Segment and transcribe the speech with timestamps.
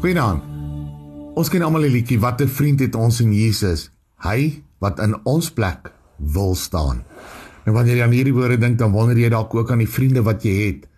[0.00, 0.40] Goeienaand.
[1.36, 3.90] Ons ken almal die liedjie Wat 'n vriend het ons in Jesus.
[4.24, 7.04] Hy wat in ons plek wil staan.
[7.66, 10.22] En wanneer jy aan hierdie woorde dink, dan wonder jy dalk ook aan die vriende
[10.22, 10.88] wat jy het.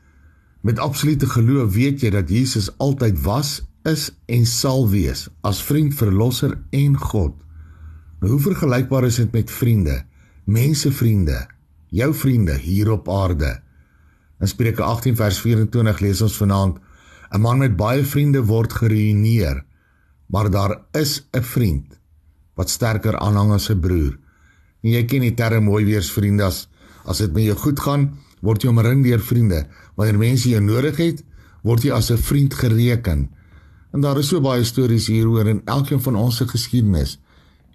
[0.60, 5.94] Met absolute geloof weet jy dat Jesus altyd was, is en sal wees as vriend,
[5.94, 7.34] verlosser en God.
[8.20, 10.04] Nou hoe vergelykbaar is dit met vriende?
[10.44, 11.46] Mensevriende,
[11.88, 13.62] jou vriende hier op aarde.
[14.40, 16.78] In Spreuke 18 vers 24 lees ons vanaand:
[17.32, 19.64] 'n Man met baie vriende word geruïneer,
[20.28, 21.98] maar daar is 'n vriend
[22.54, 24.18] wat sterker aanhang as 'n broer.
[24.82, 26.68] En jy ken die term mooi wees vriende as
[27.04, 29.66] as dit met jou goed gaan, word jy omring deur vriende.
[29.96, 31.24] Wanneer mense jou nodig het,
[31.62, 33.30] word jy as 'n vriend gereken.
[33.92, 37.18] En daar is so baie stories hieroor in elkeen van ons se geskiedenis.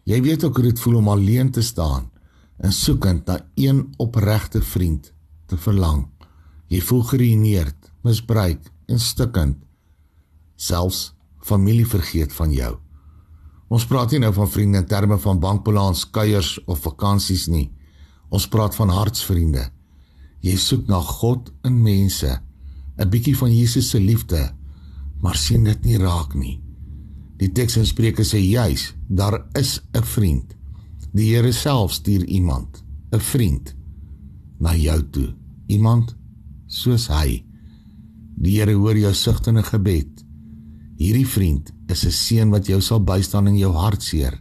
[0.04, 2.12] Jy weet ook hoe dit voel om alleen te staan
[2.58, 5.14] en soekend na een opregte vriend
[5.46, 6.08] te verlang.
[6.68, 9.58] Jy voel geruïneerd, misbruik en stikkend.
[10.56, 12.74] Selfs familie vergeet van jou.
[13.68, 17.68] Ons praat nie nou van vriende in terme van bankbalans, kuiers of vakansies nie.
[18.32, 19.66] Ons praat van hartsvriende.
[20.44, 22.40] Jy soek na God in mense,
[22.98, 24.54] 'n bietjie van Jesus se liefde,
[25.22, 26.62] maar sien dit nie raak nie.
[27.38, 30.56] Die teks in Spreuke sê juis, daar is 'n vriend.
[31.14, 33.76] Die Here self stuur iemand, 'n vriend
[34.60, 35.36] na jou toe.
[35.68, 36.16] Iemand
[36.68, 37.47] soos hy.
[38.38, 40.24] Die Here hoor jou sugtende gebed.
[40.98, 44.40] Hierdie vriend is 'n seun wat jou sal bystaan in jou hartseer,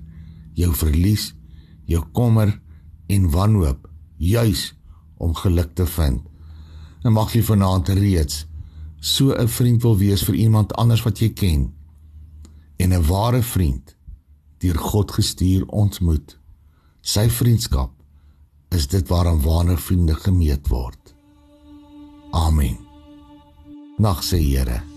[0.54, 1.34] jou verlies,
[1.86, 2.60] jou kommer
[3.08, 3.88] en wanhoop,
[4.18, 4.74] juis
[5.18, 6.20] om geluk te vind.
[7.04, 8.46] En mag jy vanaand reeds
[9.00, 11.72] so 'n vriend wil wees vir iemand anders wat jy ken.
[12.76, 13.96] En 'n ware vriend
[14.58, 16.38] deur God gestuur ontmoet.
[17.00, 17.92] Sy vriendskap
[18.68, 21.14] is dit waaraan ware vriende gemeet word.
[22.30, 22.85] Amen.
[23.98, 24.95] Nag se Here